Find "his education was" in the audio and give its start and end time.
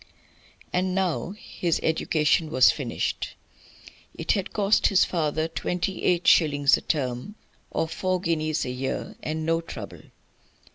1.37-2.71